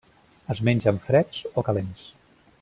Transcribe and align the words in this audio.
Es 0.53 0.61
mengen 0.69 0.97
freds 1.09 1.45
o 1.63 1.67
calents. 1.69 2.09